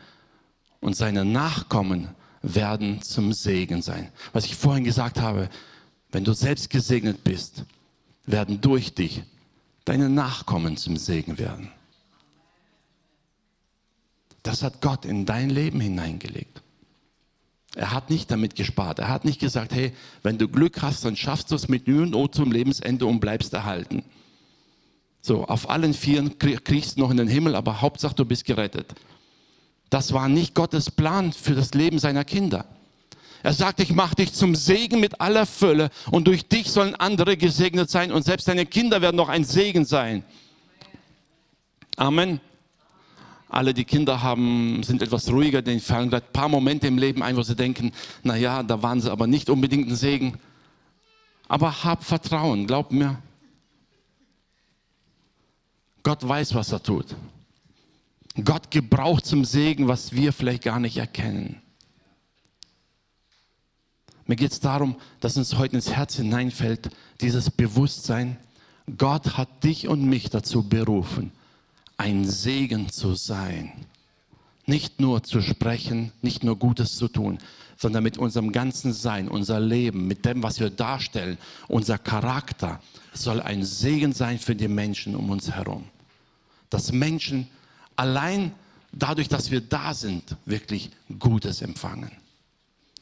und 0.81 0.93
seine 0.93 1.23
Nachkommen 1.23 2.09
werden 2.41 3.01
zum 3.01 3.31
Segen 3.31 3.81
sein. 3.81 4.11
Was 4.33 4.43
ich 4.43 4.57
vorhin 4.57 4.83
gesagt 4.83 5.21
habe, 5.21 5.49
wenn 6.11 6.25
du 6.25 6.33
selbst 6.33 6.69
gesegnet 6.69 7.23
bist, 7.23 7.63
werden 8.25 8.59
durch 8.59 8.93
dich 8.93 9.23
deine 9.85 10.09
Nachkommen 10.09 10.75
zum 10.75 10.97
Segen 10.97 11.37
werden. 11.37 11.71
Das 14.43 14.63
hat 14.63 14.81
Gott 14.81 15.05
in 15.05 15.25
dein 15.25 15.49
Leben 15.49 15.79
hineingelegt. 15.79 16.61
Er 17.73 17.93
hat 17.93 18.09
nicht 18.09 18.29
damit 18.31 18.55
gespart. 18.55 18.99
Er 18.99 19.07
hat 19.07 19.23
nicht 19.23 19.39
gesagt, 19.39 19.73
hey, 19.73 19.93
wenn 20.23 20.37
du 20.37 20.49
Glück 20.49 20.81
hast, 20.81 21.05
dann 21.05 21.15
schaffst 21.15 21.51
du 21.51 21.55
es 21.55 21.69
mit 21.69 21.87
Mühe 21.87 22.01
und 22.01 22.11
Not 22.11 22.35
zum 22.35 22.51
Lebensende 22.51 23.05
und 23.05 23.21
bleibst 23.21 23.53
erhalten. 23.53 24.03
So, 25.27 25.43
auf 25.43 25.69
allen 25.69 25.93
Vieren 25.93 26.39
kriegst 26.39 26.95
du 26.95 27.01
noch 27.01 27.11
in 27.11 27.17
den 27.17 27.27
Himmel, 27.27 27.53
aber 27.57 27.81
Hauptsache 27.81 28.15
du 28.15 28.23
bist 28.23 28.45
gerettet. 28.45 28.93
Das 29.89 30.13
war 30.13 30.29
nicht 30.29 30.55
Gottes 30.55 30.89
Plan 30.89 31.33
für 31.33 31.53
das 31.53 31.73
Leben 31.73 31.99
seiner 31.99 32.23
Kinder. 32.23 32.63
Er 33.43 33.51
sagt, 33.51 33.81
ich 33.81 33.91
mache 33.91 34.15
dich 34.15 34.31
zum 34.31 34.55
Segen 34.55 35.01
mit 35.01 35.19
aller 35.19 35.45
Fülle 35.45 35.89
und 36.11 36.27
durch 36.27 36.47
dich 36.47 36.71
sollen 36.71 36.95
andere 36.95 37.35
gesegnet 37.35 37.89
sein 37.89 38.13
und 38.13 38.23
selbst 38.23 38.47
deine 38.47 38.65
Kinder 38.65 39.01
werden 39.01 39.17
noch 39.17 39.27
ein 39.27 39.43
Segen 39.43 39.83
sein. 39.83 40.23
Amen. 41.97 42.39
Alle, 43.49 43.73
die 43.73 43.83
Kinder 43.83 44.23
haben, 44.23 44.81
sind 44.83 45.01
etwas 45.01 45.29
ruhiger, 45.29 45.61
denen 45.61 45.81
fallen 45.81 46.09
gerade 46.09 46.25
ein 46.25 46.31
paar 46.31 46.47
Momente 46.47 46.87
im 46.87 46.97
Leben 46.97 47.21
ein, 47.21 47.35
wo 47.35 47.43
sie 47.43 47.55
denken, 47.57 47.91
na 48.23 48.37
ja, 48.37 48.63
da 48.63 48.81
waren 48.81 49.01
sie 49.01 49.11
aber 49.11 49.27
nicht 49.27 49.49
unbedingt 49.49 49.89
ein 49.89 49.95
Segen. 49.97 50.39
Aber 51.49 51.83
hab 51.83 52.05
Vertrauen, 52.05 52.65
glaub 52.65 52.93
mir. 52.93 53.21
Gott 56.07 56.25
weiß, 56.25 56.55
was 56.55 56.71
er 56.71 56.81
tut. 56.81 57.17
Gott 58.41 58.71
gebraucht 58.71 59.25
zum 59.25 59.43
Segen, 59.43 59.89
was 59.89 60.13
wir 60.13 60.31
vielleicht 60.31 60.63
gar 60.63 60.79
nicht 60.79 60.95
erkennen. 60.95 61.61
Mir 64.25 64.37
geht 64.37 64.53
es 64.53 64.61
darum, 64.61 64.95
dass 65.19 65.35
uns 65.35 65.57
heute 65.57 65.75
ins 65.75 65.91
Herz 65.91 66.15
hineinfällt, 66.15 66.91
dieses 67.19 67.51
Bewusstsein, 67.51 68.37
Gott 68.97 69.35
hat 69.35 69.65
dich 69.65 69.89
und 69.89 70.05
mich 70.05 70.29
dazu 70.29 70.63
berufen, 70.63 71.33
ein 71.97 72.23
Segen 72.23 72.87
zu 72.87 73.15
sein. 73.15 73.73
Nicht 74.65 75.01
nur 75.01 75.23
zu 75.23 75.41
sprechen, 75.41 76.13
nicht 76.21 76.41
nur 76.41 76.57
Gutes 76.57 76.95
zu 76.95 77.09
tun, 77.09 77.37
sondern 77.75 78.03
mit 78.03 78.17
unserem 78.17 78.53
ganzen 78.53 78.93
Sein, 78.93 79.27
unser 79.27 79.59
Leben, 79.59 80.07
mit 80.07 80.23
dem, 80.23 80.41
was 80.41 80.61
wir 80.61 80.69
darstellen, 80.69 81.37
unser 81.67 81.97
Charakter 81.97 82.79
soll 83.11 83.41
ein 83.41 83.65
Segen 83.65 84.13
sein 84.13 84.39
für 84.39 84.55
die 84.55 84.69
Menschen 84.69 85.13
um 85.13 85.31
uns 85.31 85.51
herum. 85.51 85.83
Dass 86.69 86.91
Menschen 86.91 87.47
allein 87.95 88.53
dadurch, 88.91 89.27
dass 89.27 89.51
wir 89.51 89.61
da 89.61 89.93
sind, 89.93 90.35
wirklich 90.45 90.91
Gutes 91.19 91.61
empfangen. 91.61 92.11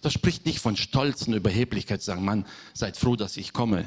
Das 0.02 0.14
spricht 0.14 0.46
nicht 0.46 0.60
von 0.60 0.78
Stolz 0.78 1.28
und 1.28 1.34
Überheblichkeit, 1.34 2.02
sagen, 2.02 2.24
Mann, 2.24 2.46
seid 2.74 2.98
froh, 2.98 3.16
dass 3.16 3.38
ich 3.38 3.54
komme. 3.54 3.86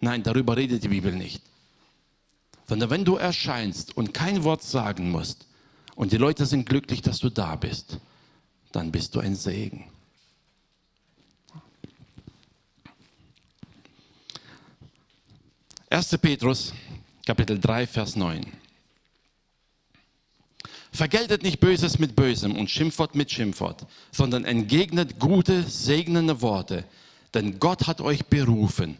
Nein, 0.00 0.22
darüber 0.22 0.56
redet 0.56 0.84
die 0.84 0.88
Bibel 0.88 1.14
nicht. 1.14 1.42
Sondern 2.66 2.90
wenn 2.90 3.04
du 3.04 3.16
erscheinst 3.16 3.96
und 3.96 4.12
kein 4.12 4.44
Wort 4.44 4.62
sagen 4.62 5.10
musst 5.10 5.46
und 5.94 6.12
die 6.12 6.18
Leute 6.18 6.44
sind 6.44 6.68
glücklich, 6.68 7.00
dass 7.00 7.18
du 7.18 7.30
da 7.30 7.56
bist, 7.56 7.98
dann 8.72 8.92
bist 8.92 9.14
du 9.14 9.20
ein 9.20 9.34
Segen. 9.34 9.84
Erste 15.88 16.18
Petrus, 16.18 16.74
Kapitel 17.24 17.58
3, 17.58 17.86
Vers 17.86 18.14
9. 18.14 18.44
Vergeltet 20.98 21.44
nicht 21.44 21.60
Böses 21.60 22.00
mit 22.00 22.16
Bösem 22.16 22.56
und 22.56 22.68
Schimpfwort 22.68 23.14
mit 23.14 23.30
Schimpfwort, 23.30 23.86
sondern 24.10 24.44
entgegnet 24.44 25.20
gute, 25.20 25.62
segnende 25.62 26.42
Worte, 26.42 26.84
denn 27.34 27.60
Gott 27.60 27.86
hat 27.86 28.00
euch 28.00 28.26
berufen, 28.26 28.96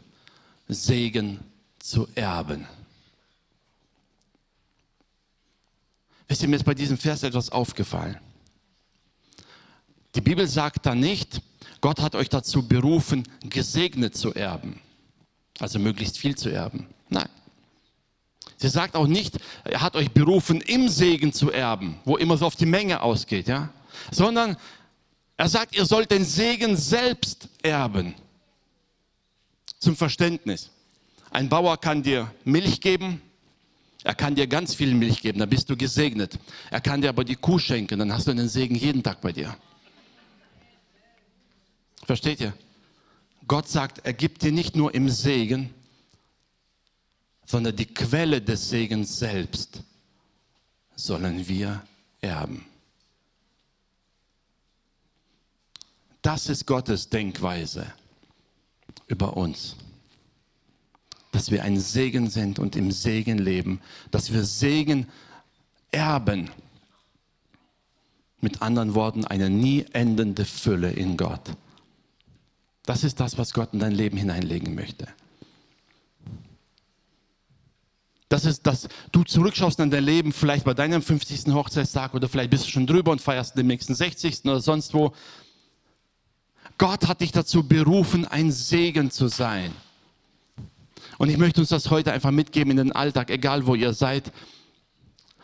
Segen 0.68 1.40
zu 1.80 2.06
erben. 2.14 2.68
Wisst 6.28 6.42
ihr, 6.42 6.48
mir 6.48 6.54
ist 6.54 6.64
bei 6.64 6.74
diesem 6.74 6.98
Vers 6.98 7.24
etwas 7.24 7.50
aufgefallen. 7.50 8.16
Die 10.14 10.20
Bibel 10.20 10.46
sagt 10.46 10.86
da 10.86 10.94
nicht, 10.94 11.42
Gott 11.80 12.00
hat 12.00 12.14
euch 12.14 12.28
dazu 12.28 12.68
berufen, 12.68 13.24
gesegnet 13.42 14.16
zu 14.16 14.32
erben, 14.32 14.80
also 15.58 15.80
möglichst 15.80 16.16
viel 16.16 16.36
zu 16.36 16.48
erben. 16.48 16.86
Nein. 17.08 17.28
Sie 18.58 18.68
sagt 18.68 18.96
auch 18.96 19.06
nicht, 19.06 19.38
er 19.64 19.80
hat 19.80 19.94
euch 19.94 20.10
berufen, 20.10 20.60
im 20.60 20.88
Segen 20.88 21.32
zu 21.32 21.52
erben, 21.52 22.00
wo 22.04 22.16
immer 22.16 22.36
so 22.36 22.44
auf 22.44 22.56
die 22.56 22.66
Menge 22.66 23.00
ausgeht, 23.02 23.46
ja? 23.46 23.70
Sondern 24.10 24.56
er 25.36 25.48
sagt, 25.48 25.76
ihr 25.76 25.86
sollt 25.86 26.10
den 26.10 26.24
Segen 26.24 26.76
selbst 26.76 27.48
erben. 27.62 28.14
Zum 29.78 29.94
Verständnis. 29.94 30.70
Ein 31.30 31.48
Bauer 31.48 31.78
kann 31.80 32.02
dir 32.02 32.32
Milch 32.44 32.80
geben, 32.80 33.22
er 34.02 34.14
kann 34.14 34.34
dir 34.34 34.48
ganz 34.48 34.74
viel 34.74 34.92
Milch 34.92 35.22
geben, 35.22 35.38
dann 35.38 35.48
bist 35.48 35.70
du 35.70 35.76
gesegnet. 35.76 36.36
Er 36.70 36.80
kann 36.80 37.00
dir 37.00 37.10
aber 37.10 37.22
die 37.22 37.36
Kuh 37.36 37.60
schenken, 37.60 38.00
dann 38.00 38.12
hast 38.12 38.26
du 38.26 38.34
den 38.34 38.48
Segen 38.48 38.74
jeden 38.74 39.04
Tag 39.04 39.20
bei 39.20 39.32
dir. 39.32 39.56
Versteht 42.04 42.40
ihr? 42.40 42.54
Gott 43.46 43.68
sagt, 43.68 44.04
er 44.04 44.14
gibt 44.14 44.42
dir 44.42 44.50
nicht 44.50 44.74
nur 44.74 44.94
im 44.94 45.08
Segen, 45.08 45.72
sondern 47.48 47.74
die 47.74 47.86
Quelle 47.86 48.42
des 48.42 48.68
Segens 48.68 49.18
selbst 49.18 49.82
sollen 50.94 51.48
wir 51.48 51.82
erben. 52.20 52.66
Das 56.20 56.50
ist 56.50 56.66
Gottes 56.66 57.08
Denkweise 57.08 57.86
über 59.06 59.34
uns. 59.38 59.76
Dass 61.32 61.50
wir 61.50 61.64
ein 61.64 61.80
Segen 61.80 62.28
sind 62.28 62.58
und 62.58 62.76
im 62.76 62.92
Segen 62.92 63.38
leben. 63.38 63.80
Dass 64.10 64.30
wir 64.30 64.44
Segen 64.44 65.06
erben. 65.90 66.50
Mit 68.42 68.60
anderen 68.60 68.94
Worten, 68.94 69.24
eine 69.24 69.48
nie 69.48 69.86
endende 69.92 70.44
Fülle 70.44 70.90
in 70.90 71.16
Gott. 71.16 71.52
Das 72.82 73.04
ist 73.04 73.20
das, 73.20 73.38
was 73.38 73.54
Gott 73.54 73.72
in 73.72 73.78
dein 73.78 73.92
Leben 73.92 74.18
hineinlegen 74.18 74.74
möchte. 74.74 75.08
Das 78.28 78.44
ist, 78.44 78.66
dass 78.66 78.88
du 79.10 79.24
zurückschaust 79.24 79.80
an 79.80 79.90
dein 79.90 80.04
Leben, 80.04 80.32
vielleicht 80.32 80.64
bei 80.64 80.74
deinem 80.74 81.00
50. 81.00 81.52
Hochzeitstag 81.52 82.14
oder 82.14 82.28
vielleicht 82.28 82.50
bist 82.50 82.66
du 82.66 82.70
schon 82.70 82.86
drüber 82.86 83.10
und 83.10 83.22
feierst 83.22 83.56
den 83.56 83.66
nächsten 83.66 83.94
60. 83.94 84.44
oder 84.44 84.60
sonst 84.60 84.92
wo. 84.92 85.14
Gott 86.76 87.08
hat 87.08 87.22
dich 87.22 87.32
dazu 87.32 87.66
berufen, 87.66 88.26
ein 88.26 88.52
Segen 88.52 89.10
zu 89.10 89.28
sein. 89.28 89.72
Und 91.16 91.30
ich 91.30 91.38
möchte 91.38 91.60
uns 91.60 91.70
das 91.70 91.90
heute 91.90 92.12
einfach 92.12 92.30
mitgeben 92.30 92.70
in 92.70 92.76
den 92.76 92.92
Alltag, 92.92 93.30
egal 93.30 93.66
wo 93.66 93.74
ihr 93.74 93.94
seid. 93.94 94.30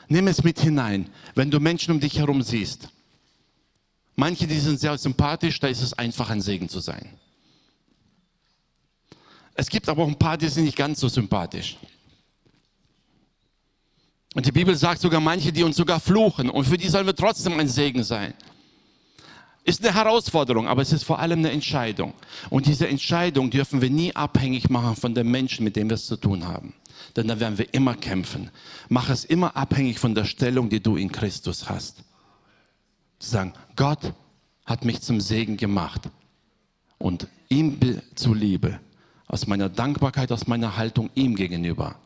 Nimm 0.09 0.29
es 0.29 0.45
mit 0.45 0.61
hinein, 0.61 1.09
wenn 1.35 1.50
du 1.50 1.61
Menschen 1.61 1.93
um 1.93 2.00
dich 2.00 2.19
herum 2.19 2.43
siehst. 2.43 2.91
Manche, 4.14 4.47
die 4.47 4.61
sind 4.61 4.79
sehr 4.79 4.97
sympathisch, 4.99 5.59
da 5.59 5.67
ist 5.67 5.83
es 5.83 5.95
einfach 5.95 6.31
ein 6.31 6.43
Segen 6.43 6.69
zu 6.69 6.81
sein. 6.81 7.19
Es 9.55 9.69
gibt 9.69 9.88
aber 9.88 10.03
auch 10.03 10.09
ein 10.09 10.19
paar, 10.19 10.37
die 10.37 10.49
sind 10.49 10.64
nicht 10.64 10.76
ganz 10.76 11.00
so 11.00 11.09
sympathisch. 11.09 11.79
Und 14.35 14.47
die 14.47 14.53
Bibel 14.53 14.76
sagt 14.76 15.00
sogar 15.00 15.21
manche, 15.21 15.53
die 15.53 15.62
uns 15.62 15.76
sogar 15.76 16.00
fluchen. 16.00 16.50
Und 16.50 16.64
für 16.64 16.76
die 16.76 16.88
sollen 16.88 17.07
wir 17.07 17.14
trotzdem 17.14 17.59
ein 17.59 17.69
Segen 17.69 18.03
sein. 18.03 18.35
Ist 19.62 19.83
eine 19.83 19.95
Herausforderung, 19.95 20.69
aber 20.69 20.83
es 20.83 20.93
ist 20.93 21.05
vor 21.05 21.21
allem 21.21 21.38
eine 21.38 21.50
Entscheidung. 21.50 22.12
Und 22.50 22.67
diese 22.67 22.87
Entscheidung 22.87 23.49
dürfen 23.49 23.81
wir 23.81 23.88
nie 23.88 24.14
abhängig 24.14 24.69
machen 24.69 24.97
von 24.97 25.14
den 25.14 25.31
Menschen, 25.31 25.64
mit 25.64 25.76
denen 25.76 25.88
wir 25.88 25.95
es 25.95 26.07
zu 26.07 26.17
tun 26.17 26.47
haben. 26.47 26.75
Denn 27.17 27.29
da 27.29 27.41
werden 27.41 27.57
wir 27.57 27.73
immer 27.73 27.95
kämpfen. 27.95 28.50
Mach 28.88 29.09
es 29.09 29.25
immer 29.25 29.57
abhängig 29.57 29.99
von 29.99 30.14
der 30.14 30.25
Stellung, 30.25 30.69
die 30.69 30.81
du 30.81 30.97
in 30.97 31.11
Christus 31.11 31.69
hast. 31.69 31.99
Zu 33.21 33.31
sagen, 33.31 33.55
Gott 33.76 34.12
hat 34.67 34.85
mich 34.85 35.00
zum 35.00 35.21
Segen 35.21 35.57
gemacht. 35.57 36.11
Und 36.99 37.29
ihm 37.49 37.79
zuliebe, 38.14 38.81
aus 39.29 39.47
meiner 39.47 39.69
Dankbarkeit, 39.69 40.33
aus 40.33 40.47
meiner 40.47 40.76
Haltung 40.76 41.11
ihm 41.14 41.37
gegenüber, 41.37 41.97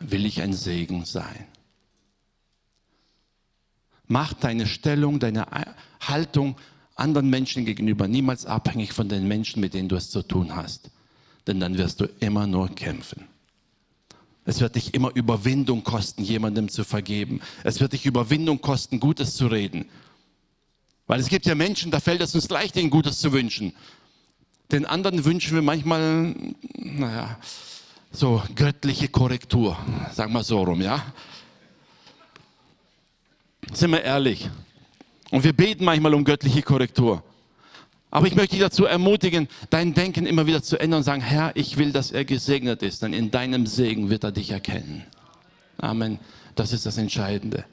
will 0.00 0.26
ich 0.26 0.42
ein 0.42 0.52
Segen 0.52 1.04
sein. 1.04 1.46
Mach 4.08 4.32
deine 4.32 4.66
Stellung, 4.66 5.20
deine 5.20 5.46
Haltung 6.00 6.56
anderen 6.96 7.30
Menschen 7.30 7.64
gegenüber 7.64 8.08
niemals 8.08 8.44
abhängig 8.44 8.92
von 8.92 9.08
den 9.08 9.28
Menschen, 9.28 9.60
mit 9.60 9.74
denen 9.74 9.88
du 9.88 9.96
es 9.96 10.10
zu 10.10 10.22
tun 10.22 10.56
hast. 10.56 10.90
Denn 11.46 11.60
dann 11.60 11.78
wirst 11.78 12.00
du 12.00 12.06
immer 12.18 12.46
nur 12.46 12.68
kämpfen. 12.74 13.24
Es 14.44 14.60
wird 14.60 14.74
dich 14.74 14.94
immer 14.94 15.14
Überwindung 15.14 15.84
kosten, 15.84 16.24
jemandem 16.24 16.68
zu 16.68 16.84
vergeben. 16.84 17.40
Es 17.62 17.80
wird 17.80 17.92
dich 17.92 18.04
Überwindung 18.04 18.60
kosten, 18.60 18.98
Gutes 18.98 19.36
zu 19.36 19.46
reden. 19.46 19.86
Weil 21.06 21.20
es 21.20 21.28
gibt 21.28 21.46
ja 21.46 21.54
Menschen, 21.54 21.90
da 21.90 22.00
fällt 22.00 22.20
es 22.20 22.34
uns 22.34 22.48
leicht, 22.48 22.76
ihnen 22.76 22.90
Gutes 22.90 23.20
zu 23.20 23.32
wünschen. 23.32 23.72
Den 24.72 24.86
anderen 24.86 25.24
wünschen 25.24 25.54
wir 25.54 25.62
manchmal, 25.62 26.34
naja, 26.74 27.38
so 28.10 28.42
göttliche 28.54 29.08
Korrektur, 29.08 29.76
sagen 30.12 30.32
wir 30.32 30.42
so 30.42 30.62
rum, 30.62 30.80
ja. 30.82 31.02
Sind 33.72 33.92
wir 33.92 34.02
ehrlich. 34.02 34.50
Und 35.30 35.44
wir 35.44 35.52
beten 35.52 35.84
manchmal 35.84 36.14
um 36.14 36.24
göttliche 36.24 36.62
Korrektur. 36.62 37.22
Aber 38.10 38.26
ich 38.26 38.34
möchte 38.34 38.56
dich 38.56 38.60
dazu 38.60 38.84
ermutigen, 38.84 39.46
dein 39.70 39.94
Denken 39.94 40.26
immer 40.26 40.46
wieder 40.46 40.62
zu 40.62 40.78
ändern 40.80 40.98
und 40.98 41.04
sagen, 41.04 41.20
Herr, 41.20 41.52
ich 41.54 41.76
will, 41.76 41.92
dass 41.92 42.10
er 42.10 42.24
gesegnet 42.24 42.82
ist, 42.82 43.02
denn 43.02 43.12
in 43.12 43.30
deinem 43.30 43.66
Segen 43.66 44.10
wird 44.10 44.24
er 44.24 44.32
dich 44.32 44.50
erkennen. 44.50 45.04
Amen. 45.78 46.18
Das 46.56 46.72
ist 46.72 46.86
das 46.86 46.98
Entscheidende. 46.98 47.64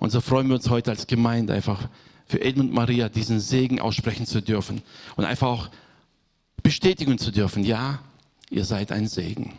Und 0.00 0.10
so 0.10 0.20
freuen 0.20 0.48
wir 0.48 0.56
uns 0.56 0.68
heute 0.68 0.90
als 0.90 1.06
Gemeinde 1.06 1.54
einfach 1.54 1.88
für 2.26 2.40
Edmund 2.40 2.72
Maria 2.72 3.08
diesen 3.08 3.38
Segen 3.38 3.80
aussprechen 3.80 4.26
zu 4.26 4.42
dürfen 4.42 4.82
und 5.14 5.24
einfach 5.24 5.46
auch 5.46 5.68
bestätigen 6.62 7.18
zu 7.18 7.30
dürfen, 7.30 7.62
ja, 7.62 8.00
ihr 8.50 8.64
seid 8.64 8.90
ein 8.90 9.06
Segen. 9.06 9.52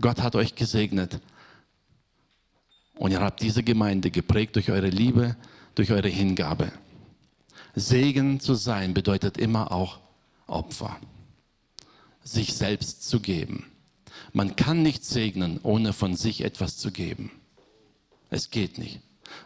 Gott 0.00 0.22
hat 0.22 0.36
euch 0.36 0.54
gesegnet. 0.54 1.20
Und 2.94 3.10
ihr 3.12 3.20
habt 3.20 3.42
diese 3.42 3.62
Gemeinde 3.62 4.10
geprägt 4.10 4.56
durch 4.56 4.70
eure 4.70 4.88
Liebe, 4.88 5.36
durch 5.74 5.90
eure 5.90 6.08
Hingabe. 6.08 6.72
Segen 7.74 8.40
zu 8.40 8.54
sein 8.54 8.94
bedeutet 8.94 9.36
immer 9.36 9.70
auch 9.70 10.00
Opfer. 10.46 10.98
Sich 12.24 12.54
selbst 12.54 13.08
zu 13.08 13.20
geben. 13.20 13.66
Man 14.32 14.56
kann 14.56 14.82
nicht 14.82 15.04
segnen, 15.04 15.60
ohne 15.62 15.92
von 15.92 16.16
sich 16.16 16.42
etwas 16.42 16.78
zu 16.78 16.90
geben. 16.90 17.30
Es 18.30 18.50
geht 18.50 18.78
nicht. 18.78 19.00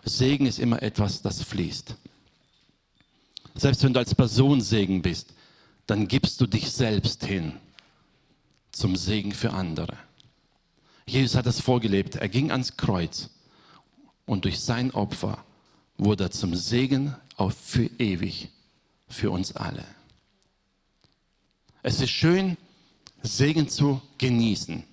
Segen 0.04 0.46
ist 0.46 0.58
immer 0.58 0.82
etwas, 0.82 1.22
das 1.22 1.42
fließt. 1.42 1.96
Selbst 3.54 3.82
wenn 3.82 3.92
du 3.92 3.98
als 3.98 4.14
Person 4.14 4.60
Segen 4.60 5.02
bist, 5.02 5.34
dann 5.86 6.06
gibst 6.06 6.40
du 6.40 6.46
dich 6.46 6.70
selbst 6.70 7.24
hin 7.24 7.54
zum 8.70 8.96
Segen 8.96 9.32
für 9.32 9.52
andere. 9.52 9.96
Jesus 11.10 11.34
hat 11.34 11.46
es 11.46 11.60
vorgelebt. 11.60 12.16
Er 12.16 12.28
ging 12.28 12.50
ans 12.50 12.76
Kreuz 12.76 13.30
und 14.26 14.44
durch 14.44 14.60
sein 14.60 14.92
Opfer 14.92 15.44
wurde 15.98 16.24
er 16.24 16.30
zum 16.30 16.54
Segen 16.54 17.14
auf 17.36 17.54
für 17.54 17.90
ewig 17.98 18.48
für 19.08 19.30
uns 19.30 19.56
alle. 19.56 19.84
Es 21.82 22.00
ist 22.00 22.10
schön, 22.10 22.56
Segen 23.22 23.68
zu 23.68 24.00
genießen. 24.18 24.84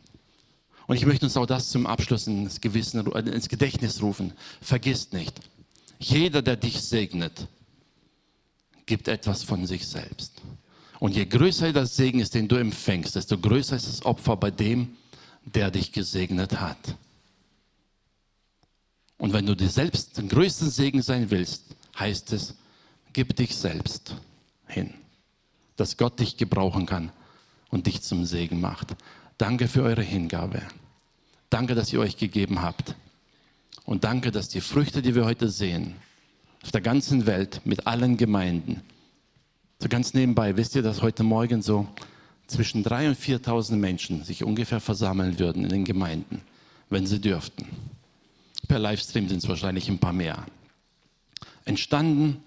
Und 0.88 0.96
ich 0.96 1.06
möchte 1.06 1.26
uns 1.26 1.38
auch 1.38 1.46
das 1.46 1.70
zum 1.70 1.86
Abschluss 1.86 2.28
ins, 2.28 2.62
Gewissen, 2.62 3.06
ins 3.06 3.50
Gedächtnis 3.50 4.02
rufen. 4.02 4.34
Vergiss 4.62 5.12
nicht, 5.12 5.40
jeder, 6.00 6.42
der 6.42 6.56
dich 6.56 6.82
segnet, 6.82 7.48
gibt 8.86 9.08
etwas 9.08 9.44
von 9.44 9.68
sich 9.68 9.86
selbst. 9.86 10.42
Und 11.00 11.16
je 11.16 11.26
größer 11.26 11.74
der 11.74 11.86
Segen 11.86 12.20
ist, 12.20 12.34
den 12.34 12.48
du 12.48 12.56
empfängst, 12.56 13.16
desto 13.16 13.38
größer 13.38 13.76
ist 13.76 13.88
das 13.88 14.06
Opfer 14.06 14.36
bei 14.36 14.50
dem, 14.50 14.98
der 15.56 15.72
dich 15.72 15.92
gesegnet 15.92 16.60
hat. 16.60 16.96
Und 19.18 19.34
wenn 19.34 19.46
du 19.46 19.56
dir 19.56 19.70
selbst 19.70 20.18
den 20.18 20.28
größten 20.28 20.70
Segen 20.70 21.02
sein 21.02 21.32
willst, 21.32 21.64
heißt 21.98 22.34
es, 22.34 22.56
gib 23.14 23.36
dich 23.36 23.56
selbst 23.56 24.16
hin, 24.68 24.94
dass 25.76 25.98
Gott 25.98 26.20
dich 26.20 26.38
gebrauchen 26.38 26.86
kann 26.86 27.12
und 27.70 27.88
dich 27.88 28.02
zum 28.02 28.26
Segen 28.26 28.62
macht. 28.62 28.96
Danke 29.38 29.68
für 29.68 29.84
eure 29.84 30.04
Hingabe. 30.04 30.62
Danke, 31.50 31.76
dass 31.76 31.92
ihr 31.94 32.00
euch 32.00 32.18
gegeben 32.18 32.62
habt. 32.62 32.96
Und 33.86 34.04
danke, 34.04 34.32
dass 34.32 34.50
die 34.50 34.62
Früchte, 34.62 35.02
die 35.02 35.16
wir 35.16 35.26
heute 35.26 35.50
sehen, 35.50 35.96
auf 36.62 36.72
der 36.72 36.82
ganzen 36.82 37.26
Welt 37.26 37.62
mit 37.64 37.88
allen 37.88 38.18
Gemeinden, 38.18 38.82
so 39.80 39.88
ganz 39.90 40.14
nebenbei, 40.14 40.58
wisst 40.58 40.76
ihr, 40.76 40.82
dass 40.82 41.04
heute 41.04 41.24
Morgen 41.24 41.62
so 41.62 41.88
zwischen 42.48 42.84
3.000 42.84 43.10
und 43.10 43.18
4.000 43.18 43.76
Menschen 43.76 44.24
sich 44.24 44.44
ungefähr 44.44 44.80
versammeln 44.80 45.40
würden 45.40 45.64
in 45.64 45.70
den 45.70 45.86
Gemeinden, 45.86 46.42
wenn 46.90 47.06
sie 47.06 47.20
dürften. 47.20 47.68
Per 48.68 48.80
Livestream 48.80 49.30
sind 49.30 49.40
es 49.40 49.50
wahrscheinlich 49.50 49.90
ein 49.90 50.00
paar 50.00 50.14
mehr. 50.14 50.46
Entstanden 51.66 52.42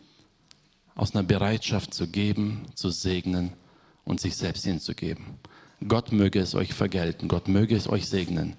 aus 0.94 1.14
einer 1.14 1.22
Bereitschaft 1.22 1.94
zu 1.94 2.08
geben, 2.08 2.66
zu 2.74 2.90
segnen 2.90 3.52
und 4.04 4.20
sich 4.20 4.36
selbst 4.36 4.64
hinzugeben. 4.64 5.24
Gott 5.86 6.12
möge 6.12 6.40
es 6.40 6.54
euch 6.54 6.74
vergelten, 6.74 7.28
Gott 7.28 7.48
möge 7.48 7.76
es 7.76 7.88
euch 7.88 8.08
segnen 8.08 8.56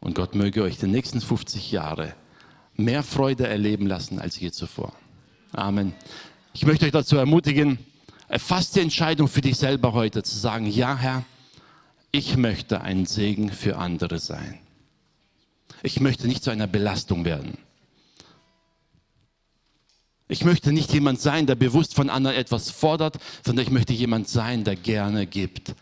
und 0.00 0.14
Gott 0.14 0.34
möge 0.34 0.62
euch 0.62 0.78
die 0.78 0.86
nächsten 0.86 1.20
50 1.20 1.72
Jahre 1.72 2.14
mehr 2.74 3.02
Freude 3.02 3.46
erleben 3.46 3.86
lassen 3.86 4.18
als 4.18 4.38
je 4.38 4.50
zuvor. 4.50 4.92
Amen. 5.52 5.94
Ich 6.52 6.66
möchte 6.66 6.84
euch 6.86 6.92
dazu 6.92 7.16
ermutigen, 7.16 7.78
erfasst 8.28 8.76
die 8.76 8.80
Entscheidung 8.80 9.28
für 9.28 9.40
dich 9.40 9.56
selber 9.56 9.92
heute 9.92 10.22
zu 10.22 10.36
sagen, 10.36 10.66
ja 10.66 10.96
Herr, 10.96 11.24
ich 12.12 12.36
möchte 12.36 12.80
ein 12.80 13.06
Segen 13.06 13.50
für 13.50 13.76
andere 13.76 14.18
sein. 14.18 14.58
Ich 15.82 16.00
möchte 16.00 16.26
nicht 16.26 16.42
zu 16.42 16.50
einer 16.50 16.66
Belastung 16.66 17.24
werden. 17.24 17.58
Ich 20.28 20.44
möchte 20.44 20.72
nicht 20.72 20.92
jemand 20.92 21.20
sein, 21.20 21.46
der 21.46 21.54
bewusst 21.54 21.94
von 21.94 22.10
anderen 22.10 22.36
etwas 22.36 22.70
fordert, 22.70 23.18
sondern 23.44 23.64
ich 23.64 23.72
möchte 23.72 23.94
jemand 23.94 24.28
sein, 24.28 24.64
der 24.64 24.76
gerne 24.76 25.26
gibt. 25.26 25.74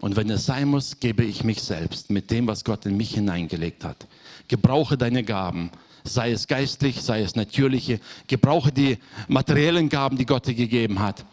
Und 0.00 0.16
wenn 0.16 0.30
es 0.30 0.46
sein 0.46 0.68
muss, 0.68 0.98
gebe 0.98 1.24
ich 1.24 1.44
mich 1.44 1.62
selbst 1.62 2.10
mit 2.10 2.30
dem, 2.30 2.46
was 2.46 2.64
Gott 2.64 2.86
in 2.86 2.96
mich 2.96 3.14
hineingelegt 3.14 3.84
hat. 3.84 4.08
Gebrauche 4.48 4.96
deine 4.96 5.22
Gaben, 5.22 5.70
sei 6.04 6.32
es 6.32 6.48
geistlich, 6.48 7.02
sei 7.02 7.22
es 7.22 7.36
natürliche. 7.36 8.00
Gebrauche 8.26 8.72
die 8.72 8.98
materiellen 9.28 9.88
Gaben, 9.88 10.16
die 10.16 10.26
Gott 10.26 10.46
dir 10.46 10.54
gegeben 10.54 10.98
hat. 10.98 11.24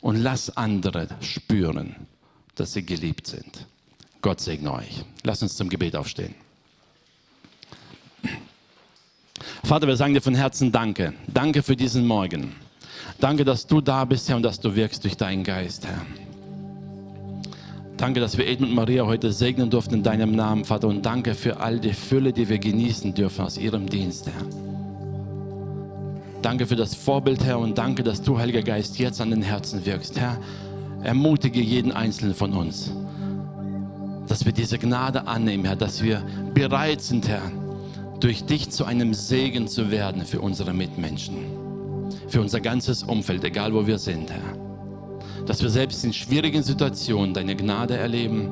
Und 0.00 0.16
lass 0.16 0.56
andere 0.56 1.08
spüren, 1.20 1.96
dass 2.54 2.72
sie 2.72 2.84
geliebt 2.84 3.26
sind. 3.26 3.66
Gott 4.22 4.40
segne 4.40 4.72
euch. 4.72 5.04
Lass 5.22 5.42
uns 5.42 5.56
zum 5.56 5.68
Gebet 5.68 5.96
aufstehen. 5.96 6.34
Vater, 9.64 9.86
wir 9.86 9.96
sagen 9.96 10.14
dir 10.14 10.20
von 10.20 10.34
Herzen 10.34 10.72
Danke. 10.72 11.14
Danke 11.26 11.62
für 11.62 11.76
diesen 11.76 12.06
Morgen. 12.06 12.54
Danke, 13.20 13.44
dass 13.44 13.66
du 13.66 13.80
da 13.80 14.04
bist, 14.04 14.28
Herr, 14.28 14.36
und 14.36 14.42
dass 14.42 14.60
du 14.60 14.74
wirkst 14.74 15.04
durch 15.04 15.16
deinen 15.16 15.44
Geist, 15.44 15.86
Herr. 15.86 16.00
Danke, 17.96 18.20
dass 18.20 18.38
wir 18.38 18.46
Edmund 18.46 18.70
und 18.70 18.76
Maria 18.76 19.04
heute 19.06 19.32
segnen 19.32 19.70
durften 19.70 19.94
in 19.94 20.02
deinem 20.04 20.32
Namen, 20.36 20.64
Vater. 20.64 20.86
Und 20.86 21.04
danke 21.04 21.34
für 21.34 21.58
all 21.58 21.80
die 21.80 21.92
Fülle, 21.92 22.32
die 22.32 22.48
wir 22.48 22.58
genießen 22.58 23.12
dürfen 23.12 23.44
aus 23.44 23.58
ihrem 23.58 23.88
Dienst, 23.88 24.26
Herr. 24.26 24.67
Danke 26.42 26.66
für 26.66 26.76
das 26.76 26.94
Vorbild, 26.94 27.44
Herr, 27.44 27.58
und 27.58 27.76
danke, 27.78 28.02
dass 28.02 28.22
du, 28.22 28.38
Heiliger 28.38 28.62
Geist, 28.62 28.98
jetzt 28.98 29.20
an 29.20 29.30
den 29.30 29.42
Herzen 29.42 29.84
wirkst. 29.84 30.18
Herr, 30.18 30.38
ermutige 31.02 31.60
jeden 31.60 31.92
Einzelnen 31.92 32.34
von 32.34 32.52
uns, 32.52 32.92
dass 34.26 34.44
wir 34.44 34.52
diese 34.52 34.78
Gnade 34.78 35.26
annehmen, 35.26 35.64
Herr, 35.64 35.76
dass 35.76 36.02
wir 36.02 36.22
bereit 36.54 37.00
sind, 37.00 37.28
Herr, 37.28 37.50
durch 38.20 38.44
dich 38.44 38.70
zu 38.70 38.84
einem 38.84 39.14
Segen 39.14 39.68
zu 39.68 39.90
werden 39.90 40.24
für 40.24 40.40
unsere 40.40 40.72
Mitmenschen, 40.72 41.36
für 42.28 42.40
unser 42.40 42.60
ganzes 42.60 43.02
Umfeld, 43.02 43.44
egal 43.44 43.74
wo 43.74 43.86
wir 43.86 43.98
sind, 43.98 44.30
Herr 44.30 44.68
dass 45.48 45.62
wir 45.62 45.70
selbst 45.70 46.04
in 46.04 46.12
schwierigen 46.12 46.62
Situationen 46.62 47.32
deine 47.32 47.56
Gnade 47.56 47.96
erleben 47.96 48.50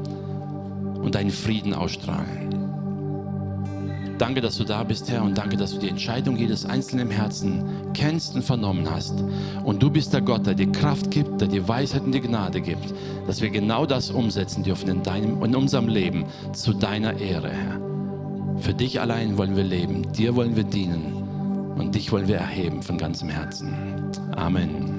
und 1.03 1.14
deinen 1.14 1.31
Frieden 1.31 1.75
ausstrahlen. 1.75 2.66
Danke, 4.19 4.41
dass 4.41 4.57
du 4.57 4.65
da 4.65 4.83
bist, 4.83 5.11
Herr, 5.11 5.23
und 5.23 5.37
danke, 5.37 5.57
dass 5.57 5.73
du 5.75 5.79
die 5.79 5.89
Entscheidung 5.89 6.37
jedes 6.37 6.65
Einzelnen 6.65 7.11
Herzen 7.11 7.65
kennst 7.93 8.35
und 8.35 8.43
vernommen 8.43 8.91
hast. 8.91 9.15
Und 9.65 9.83
du 9.83 9.91
bist 9.91 10.15
der 10.15 10.23
Gott, 10.23 10.47
der 10.47 10.55
die 10.55 10.71
Kraft 10.73 11.11
gibt, 11.11 11.41
der 11.41 11.49
die 11.49 11.67
Weisheit 11.67 12.03
und 12.03 12.13
die 12.13 12.21
Gnade 12.21 12.61
gibt, 12.61 12.95
dass 13.27 13.43
wir 13.43 13.51
genau 13.51 13.85
das 13.85 14.11
umsetzen 14.11 14.63
dürfen 14.63 14.89
in, 14.89 15.03
deinem, 15.03 15.43
in 15.43 15.55
unserem 15.55 15.89
Leben 15.89 16.25
zu 16.53 16.73
deiner 16.73 17.19
Ehre, 17.19 17.51
Herr. 17.51 17.81
Für 18.59 18.73
dich 18.73 19.01
allein 19.01 19.37
wollen 19.37 19.55
wir 19.55 19.65
leben, 19.65 20.11
dir 20.13 20.35
wollen 20.35 20.57
wir 20.57 20.65
dienen 20.65 21.75
und 21.77 21.95
dich 21.95 22.11
wollen 22.11 22.27
wir 22.27 22.37
erheben 22.37 22.83
von 22.83 22.97
ganzem 22.97 23.29
Herzen. 23.29 23.75
Amen. 24.35 24.96